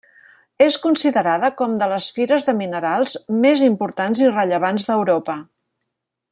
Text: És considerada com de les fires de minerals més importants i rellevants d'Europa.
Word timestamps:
És 0.67 0.77
considerada 0.85 1.51
com 1.59 1.75
de 1.83 1.89
les 1.91 2.07
fires 2.15 2.49
de 2.49 2.57
minerals 2.63 3.15
més 3.45 3.63
importants 3.69 4.25
i 4.25 4.33
rellevants 4.33 4.89
d'Europa. 4.89 5.41